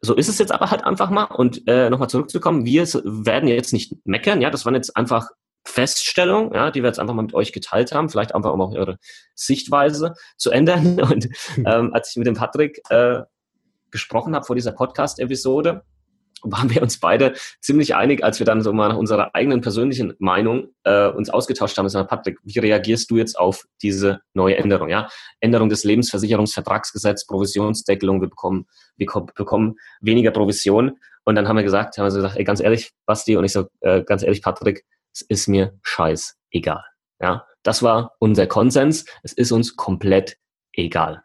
[0.00, 1.24] So ist es jetzt aber halt einfach mal.
[1.24, 4.40] Und äh, nochmal zurückzukommen, wir werden jetzt nicht meckern.
[4.40, 5.28] Ja, das waren jetzt einfach
[5.66, 8.74] Feststellungen, ja, die wir jetzt einfach mal mit euch geteilt haben, vielleicht einfach um auch
[8.74, 8.96] eure
[9.34, 10.98] Sichtweise zu ändern.
[11.10, 13.20] Und ähm, als ich mit dem Patrick äh,
[13.90, 15.82] gesprochen habe vor dieser Podcast-Episode,
[16.42, 20.14] waren wir uns beide ziemlich einig, als wir dann so mal nach unserer eigenen persönlichen
[20.18, 21.88] Meinung äh, uns ausgetauscht haben.
[21.88, 24.88] Sagen, Patrick, wie reagierst du jetzt auf diese neue Änderung?
[24.88, 25.08] Ja,
[25.40, 30.98] Änderung des Lebensversicherungsvertragsgesetzes, Provisionsdeckelung, wir bekommen, wir bekommen weniger Provision.
[31.24, 33.66] Und dann haben wir gesagt, haben wir gesagt, ey, ganz ehrlich, Basti, und ich so,
[33.80, 36.84] äh, ganz ehrlich, Patrick, es ist mir scheiß egal.
[37.20, 39.04] Ja, das war unser Konsens.
[39.22, 40.38] Es ist uns komplett
[40.72, 41.22] egal.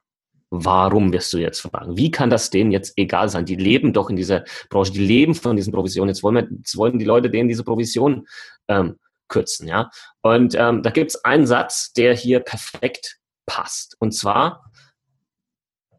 [0.64, 1.98] Warum wirst du jetzt fragen?
[1.98, 3.46] Wie kann das denen jetzt egal sein?
[3.46, 6.10] Die leben doch in dieser Branche, die leben von diesen Provisionen.
[6.10, 8.28] Jetzt wollen, wir, jetzt wollen die Leute denen diese Provision
[8.68, 9.90] ähm, kürzen, ja.
[10.22, 13.96] Und ähm, da gibt es einen Satz, der hier perfekt passt.
[14.00, 14.72] Und zwar,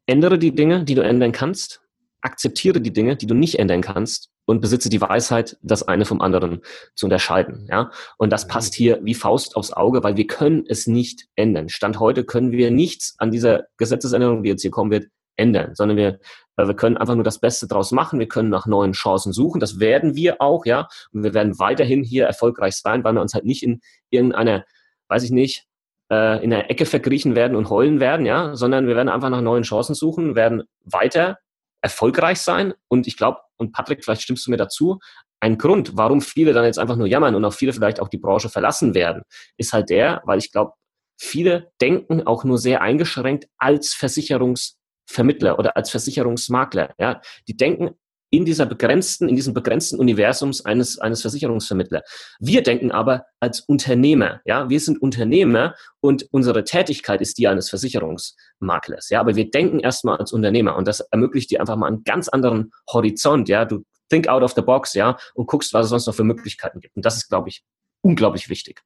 [0.07, 1.83] ändere die Dinge, die du ändern kannst,
[2.21, 6.21] akzeptiere die Dinge, die du nicht ändern kannst und besitze die Weisheit, das eine vom
[6.21, 6.63] anderen
[6.95, 7.67] zu unterscheiden.
[7.71, 7.91] Ja?
[8.17, 8.77] Und das passt mhm.
[8.77, 11.69] hier wie Faust aufs Auge, weil wir können es nicht ändern.
[11.69, 15.99] Stand heute können wir nichts an dieser Gesetzesänderung, die jetzt hier kommen wird, ändern, sondern
[15.99, 16.19] wir,
[16.57, 18.19] wir können einfach nur das Beste draus machen.
[18.19, 19.61] Wir können nach neuen Chancen suchen.
[19.61, 20.89] Das werden wir auch, ja.
[21.13, 24.65] Und wir werden weiterhin hier erfolgreich sein, weil wir uns halt nicht in irgendeiner,
[25.09, 25.67] weiß ich nicht,
[26.11, 29.43] äh, in der Ecke verkriechen werden und heulen werden, ja, sondern wir werden einfach nach
[29.43, 31.39] neuen Chancen suchen, werden weiter
[31.83, 32.75] erfolgreich sein.
[32.89, 34.99] Und ich glaube, und Patrick, vielleicht stimmst du mir dazu,
[35.41, 38.19] ein Grund, warum viele dann jetzt einfach nur jammern und auch viele vielleicht auch die
[38.19, 39.23] Branche verlassen werden,
[39.57, 40.73] ist halt der, weil ich glaube,
[41.19, 46.95] viele denken auch nur sehr eingeschränkt als Versicherungsvermittler oder als Versicherungsmakler.
[46.99, 47.97] Ja, die denken
[48.31, 52.03] in dieser begrenzten, in diesem begrenzten Universums eines, eines Versicherungsvermittlers.
[52.41, 57.69] Wir denken aber als Unternehmer, ja, wir sind Unternehmer und unsere Tätigkeit ist die eines
[57.71, 62.05] Versicherungsmaklers, ja, aber wir denken erstmal als Unternehmer und das ermöglicht dir einfach mal einen
[62.05, 65.91] ganz anderen Horizont, ja, du think out of the box, ja, und guckst, was es
[65.91, 66.97] sonst noch für Möglichkeiten gibt.
[66.97, 67.65] Und das ist, glaube ich,
[68.03, 68.83] unglaublich wichtig.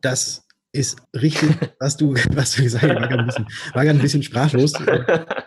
[0.00, 0.43] Das
[0.74, 2.94] ist richtig, was du, was du gesagt hast.
[2.94, 4.72] War gerade ein bisschen, war ein bisschen sprachlos,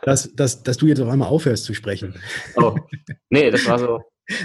[0.04, 2.16] dass, dass, dass du jetzt auf einmal aufhörst zu sprechen.
[2.56, 2.76] Oh,
[3.30, 4.02] nee, das war so.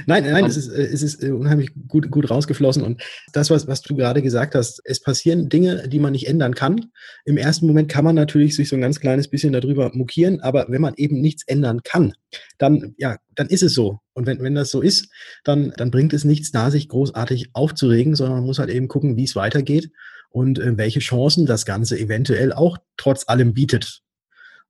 [0.07, 2.85] Nein, nein, es ist, es ist unheimlich gut, gut rausgeflossen.
[2.85, 6.55] Und das, was, was du gerade gesagt hast, es passieren Dinge, die man nicht ändern
[6.55, 6.93] kann.
[7.25, 10.67] Im ersten Moment kann man natürlich sich so ein ganz kleines bisschen darüber mokieren, aber
[10.69, 12.13] wenn man eben nichts ändern kann,
[12.59, 13.99] dann, ja, dann ist es so.
[14.13, 15.09] Und wenn, wenn das so ist,
[15.43, 19.17] dann, dann bringt es nichts da, sich großartig aufzuregen, sondern man muss halt eben gucken,
[19.17, 19.91] wie es weitergeht
[20.33, 24.03] und äh, welche Chancen das Ganze eventuell auch trotz allem bietet.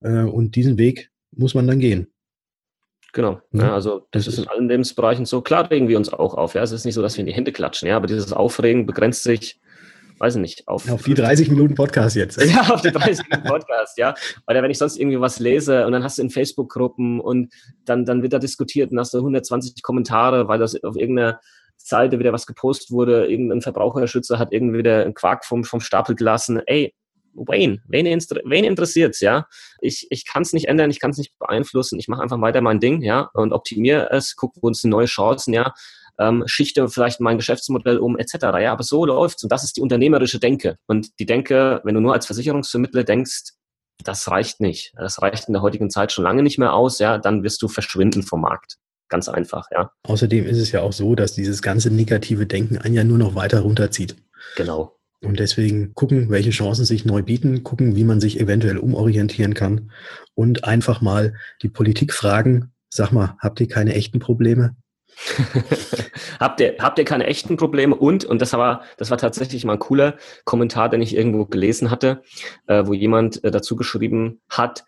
[0.00, 2.08] Äh, und diesen Weg muss man dann gehen.
[3.12, 3.40] Genau.
[3.52, 5.42] Ja, also das, das ist in allen Lebensbereichen so.
[5.42, 6.54] Klar regen wir uns auch auf.
[6.54, 7.88] Ja, es ist nicht so, dass wir in die Hände klatschen.
[7.88, 9.60] Ja, aber dieses Aufregen begrenzt sich,
[10.18, 12.42] weiß ich nicht, auf, auf die 30 Minuten Podcast jetzt.
[12.46, 13.98] Ja, auf die 30 Minuten Podcast.
[13.98, 14.14] ja,
[14.46, 17.52] weil wenn ich sonst irgendwie was lese und dann hast du in Facebook-Gruppen und
[17.84, 21.38] dann dann wird da diskutiert und hast du 120 Kommentare, weil das auf irgendeiner
[21.86, 26.14] Seite wieder was gepostet wurde, irgendein Verbraucherschützer hat irgendwie wieder einen Quark vom, vom Stapel
[26.14, 26.60] gelassen.
[26.66, 26.94] Ey,
[27.34, 29.46] Wayne, wen, wen interessiert's, ja?
[29.80, 31.98] Ich, ich kann es nicht ändern, ich kann es nicht beeinflussen.
[31.98, 35.72] Ich mache einfach weiter mein Ding, ja, und optimiere es, gucke, uns neue Chancen, ja,
[36.18, 38.34] ähm, schichte vielleicht mein Geschäftsmodell um, etc.
[38.60, 40.76] Ja, aber so läuft's und das ist die unternehmerische Denke.
[40.86, 43.52] Und die Denke, wenn du nur als Versicherungsvermittler denkst,
[44.04, 44.92] das reicht nicht.
[44.96, 47.68] Das reicht in der heutigen Zeit schon lange nicht mehr aus, ja, dann wirst du
[47.68, 48.76] verschwinden vom Markt.
[49.12, 49.92] Ganz einfach, ja.
[50.04, 53.34] Außerdem ist es ja auch so, dass dieses ganze negative Denken einen ja nur noch
[53.34, 54.16] weiter runterzieht.
[54.56, 54.96] Genau.
[55.22, 59.90] Und deswegen gucken, welche Chancen sich neu bieten, gucken, wie man sich eventuell umorientieren kann
[60.34, 64.76] und einfach mal die Politik fragen, sag mal, habt ihr keine echten Probleme?
[66.40, 67.94] habt, ihr, habt ihr keine echten Probleme?
[67.94, 71.90] Und, und das war, das war tatsächlich mal ein cooler Kommentar, den ich irgendwo gelesen
[71.90, 72.22] hatte,
[72.66, 74.86] äh, wo jemand äh, dazu geschrieben hat,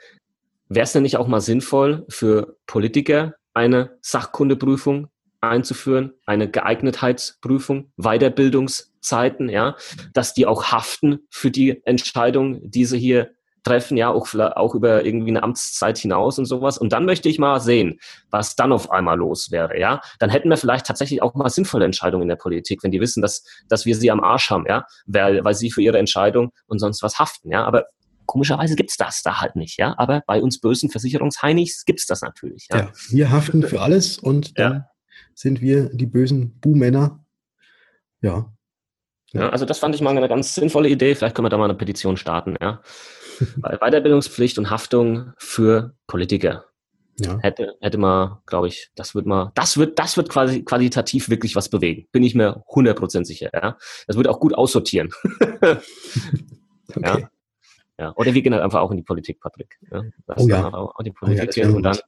[0.71, 5.09] wäre es denn nicht auch mal sinnvoll für Politiker, eine Sachkundeprüfung
[5.41, 9.77] einzuführen, eine Geeignetheitsprüfung, Weiterbildungszeiten, ja,
[10.13, 13.31] dass die auch haften für die Entscheidung, die sie hier
[13.63, 16.77] treffen, ja, auch, auch über irgendwie eine Amtszeit hinaus und sowas.
[16.77, 17.99] Und dann möchte ich mal sehen,
[18.31, 20.01] was dann auf einmal los wäre, ja.
[20.19, 23.23] Dann hätten wir vielleicht tatsächlich auch mal sinnvolle Entscheidungen in der Politik, wenn die wissen,
[23.23, 26.79] dass, dass wir sie am Arsch haben, ja, weil, weil sie für ihre Entscheidung und
[26.79, 27.65] sonst was haften, ja.
[27.65, 27.87] Aber
[28.27, 29.95] Komischerweise gibt's das da halt nicht, ja.
[29.99, 32.69] Aber bei uns bösen Versicherungsheinigs gibt's das natürlich.
[32.71, 32.79] Ja.
[32.79, 34.89] ja wir haften für alles und dann ja.
[35.35, 37.25] sind wir die bösen Buhmänner.
[38.21, 38.53] Ja.
[39.33, 39.51] ja.
[39.51, 41.15] Also das fand ich mal eine ganz sinnvolle Idee.
[41.15, 42.81] Vielleicht können wir da mal eine Petition starten, ja.
[43.57, 46.67] Weiterbildungspflicht und Haftung für Politiker.
[47.19, 47.39] Ja.
[47.41, 51.55] Hätte, hätte man, glaube ich, das wird mal, das wird, das wird quasi qualitativ wirklich
[51.55, 52.09] was bewegen.
[52.11, 53.77] Bin ich mir 100% sicher, ja.
[54.07, 55.11] Das wird auch gut aussortieren.
[55.61, 55.81] okay.
[57.03, 57.31] Ja.
[57.99, 59.79] Ja, oder wir gehen halt einfach auch in die Politik, Patrick.
[59.91, 60.73] Ja, Lass oh ja.
[60.73, 61.99] auch in die Politik oh ja, gehen und dann,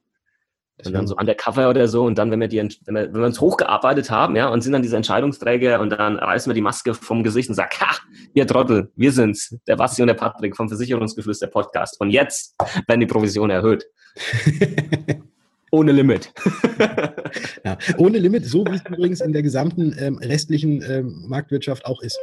[0.85, 3.25] und dann so undercover oder so und dann, wenn wir die, wenn wir, wenn wir
[3.25, 6.93] uns hochgearbeitet haben, ja, und sind dann diese Entscheidungsträger und dann reißen wir die Maske
[6.93, 7.95] vom Gesicht und sagen, ha,
[8.33, 11.99] ihr Trottel, wir sind's, der Basti und der Patrick vom Versicherungsgeflüster Podcast.
[12.01, 12.55] Und jetzt
[12.87, 13.87] werden die Provisionen erhöht.
[15.71, 16.33] Ohne Limit.
[17.65, 22.01] ja, ohne Limit, so wie es übrigens in der gesamten ähm, restlichen ähm, Marktwirtschaft auch
[22.01, 22.17] ist.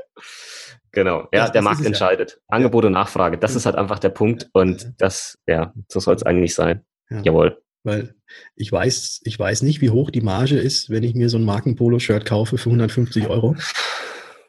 [0.94, 2.40] Genau, ja, das, der das Markt entscheidet.
[2.50, 2.56] Ja.
[2.56, 6.22] Angebot und Nachfrage, das ist halt einfach der Punkt und das, ja, so soll es
[6.22, 6.84] eigentlich sein.
[7.10, 7.22] Ja.
[7.22, 7.60] Jawohl.
[7.82, 8.14] Weil
[8.56, 11.44] ich weiß, ich weiß nicht, wie hoch die Marge ist, wenn ich mir so ein
[11.44, 13.56] Markenpolo-Shirt kaufe für 150 Euro.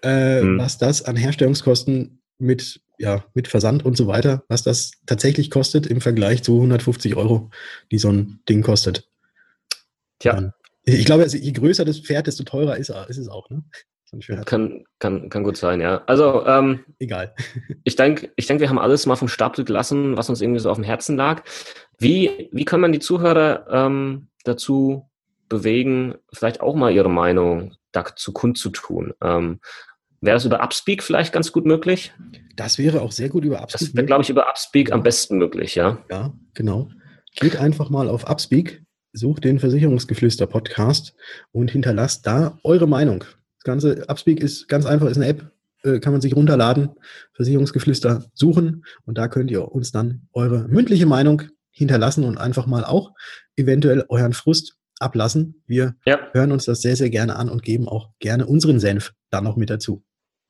[0.01, 0.59] Äh, hm.
[0.59, 5.87] Was das an Herstellungskosten mit, ja, mit Versand und so weiter, was das tatsächlich kostet
[5.87, 7.49] im Vergleich zu 150 Euro,
[7.91, 9.09] die so ein Ding kostet.
[10.19, 10.53] Tja.
[10.83, 13.49] Ich glaube, je größer das Pferd, desto teurer ist, ist es auch.
[13.49, 13.63] Ne?
[14.45, 16.03] Kann, kann, kann gut sein, ja.
[16.05, 17.33] Also, ähm, egal.
[17.83, 20.69] ich denke, ich denk, wir haben alles mal vom Stapel gelassen, was uns irgendwie so
[20.69, 21.43] auf dem Herzen lag.
[21.97, 25.09] Wie, wie kann man die Zuhörer ähm, dazu
[25.49, 29.13] bewegen, vielleicht auch mal ihre Meinung dazu kundzutun?
[29.21, 29.59] Ähm,
[30.21, 32.11] Wäre das über Upspeak vielleicht ganz gut möglich?
[32.55, 33.79] Das wäre auch sehr gut über Upspeak.
[33.79, 35.99] Das wäre, glaube ich, über Upspeak am besten möglich, ja.
[36.09, 36.89] Ja, genau.
[37.35, 38.81] Geht einfach mal auf Upspeak,
[39.13, 41.15] sucht den Versicherungsgeflüster-Podcast
[41.51, 43.25] und hinterlasst da eure Meinung.
[43.65, 45.51] Ganze Upspeak ist ganz einfach, ist eine App,
[45.83, 46.91] äh, kann man sich runterladen,
[47.33, 52.85] Versicherungsgeflüster suchen und da könnt ihr uns dann eure mündliche Meinung hinterlassen und einfach mal
[52.85, 53.13] auch
[53.57, 55.61] eventuell euren Frust ablassen.
[55.67, 56.19] Wir ja.
[56.31, 59.57] hören uns das sehr, sehr gerne an und geben auch gerne unseren Senf dann noch
[59.57, 60.04] mit dazu.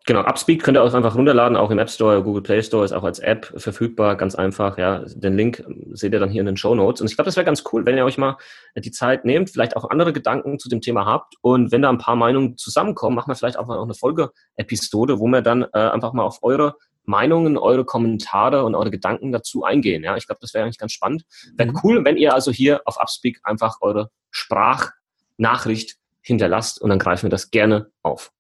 [0.08, 2.92] Genau, Upspeak könnt ihr auch einfach runterladen, auch im App Store, Google Play Store ist
[2.92, 4.78] auch als App verfügbar, ganz einfach.
[4.78, 7.02] Ja, den Link seht ihr dann hier in den Show Notes.
[7.02, 8.38] Und ich glaube, das wäre ganz cool, wenn ihr euch mal
[8.76, 11.34] die Zeit nehmt, vielleicht auch andere Gedanken zu dem Thema habt.
[11.42, 15.26] Und wenn da ein paar Meinungen zusammenkommen, machen wir vielleicht auch mal eine Folge-Episode, wo
[15.26, 20.04] wir dann äh, einfach mal auf eure Meinungen, eure Kommentare und eure Gedanken dazu eingehen.
[20.04, 21.24] Ja, ich glaube, das wäre eigentlich ganz spannend.
[21.56, 21.80] Wäre mhm.
[21.84, 27.32] cool, wenn ihr also hier auf Upspeak einfach eure Sprachnachricht hinterlasst und dann greifen wir
[27.32, 28.32] das gerne auf.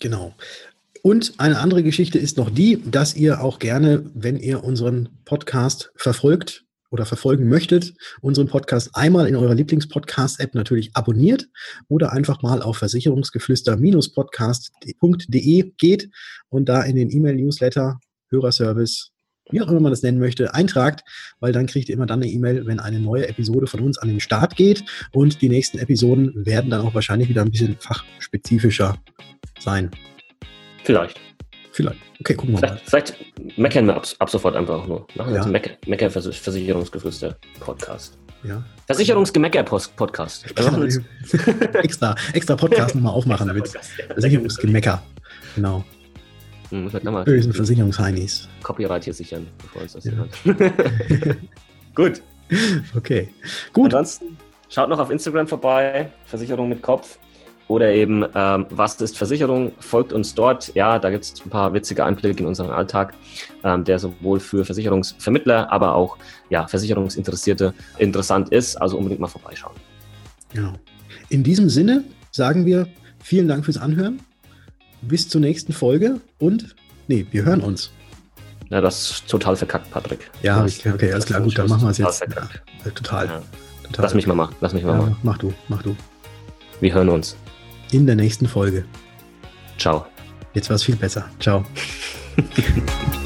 [0.00, 0.34] Genau.
[1.06, 5.92] Und eine andere Geschichte ist noch die, dass ihr auch gerne, wenn ihr unseren Podcast
[5.96, 11.50] verfolgt oder verfolgen möchtet, unseren Podcast einmal in eurer Lieblingspodcast-App natürlich abonniert
[11.88, 16.08] oder einfach mal auf versicherungsgeflüster-podcast.de geht
[16.48, 17.98] und da in den E-Mail-Newsletter,
[18.30, 19.10] Hörerservice,
[19.50, 21.02] wie auch immer man das nennen möchte, eintragt,
[21.38, 24.08] weil dann kriegt ihr immer dann eine E-Mail, wenn eine neue Episode von uns an
[24.08, 28.96] den Start geht und die nächsten Episoden werden dann auch wahrscheinlich wieder ein bisschen fachspezifischer
[29.60, 29.90] sein.
[30.84, 31.20] Vielleicht.
[31.72, 31.98] Vielleicht.
[32.20, 32.80] Okay, gucken wir vielleicht, mal.
[32.84, 35.06] Vielleicht meckern wir ab, ab sofort einfach nur.
[35.16, 35.50] Machen wir ja.
[35.50, 38.16] jetzt Mecker, Versicherungsgeflüster Podcast.
[38.44, 38.62] Ja.
[38.86, 40.44] Versicherungsgemecker-Podcast.
[41.82, 43.72] extra, extra Podcast nochmal aufmachen damit.
[44.12, 45.02] Versicherungsgemecker.
[45.56, 45.82] Genau.
[46.68, 46.90] Hm,
[47.24, 48.48] Bösen Versicherungsheinis.
[48.62, 50.12] Copyright hier sichern, bevor uns das ja.
[51.94, 52.22] Gut.
[52.94, 53.30] Okay.
[53.72, 53.94] Gut.
[53.94, 54.36] Ansonsten
[54.68, 56.10] schaut noch auf Instagram vorbei.
[56.26, 57.18] Versicherung mit Kopf.
[57.66, 59.72] Oder eben, ähm, was ist Versicherung?
[59.78, 60.74] Folgt uns dort.
[60.74, 63.14] Ja, da gibt es ein paar witzige Einblicke in unseren Alltag,
[63.62, 66.18] ähm, der sowohl für Versicherungsvermittler, aber auch
[66.50, 68.76] ja, Versicherungsinteressierte interessant ist.
[68.76, 69.74] Also unbedingt mal vorbeischauen.
[70.52, 70.74] Genau.
[71.30, 72.86] In diesem Sinne sagen wir
[73.22, 74.20] vielen Dank fürs Anhören.
[75.00, 76.74] Bis zur nächsten Folge und
[77.08, 77.90] nee, wir hören uns.
[78.70, 80.30] Ja, das ist total verkackt, Patrick.
[80.42, 82.20] Ja, okay, okay alles klar, gut, dann machen wir es jetzt.
[82.20, 83.42] Ja, total, ja.
[83.84, 84.02] total.
[84.02, 84.54] Lass mich mal machen.
[84.60, 85.16] Lass mich mal machen.
[85.22, 85.94] Mach du, mach du.
[86.80, 87.36] Wir hören uns
[87.94, 88.84] in der nächsten Folge.
[89.78, 90.06] Ciao.
[90.52, 91.28] Jetzt war es viel besser.
[91.38, 91.64] Ciao.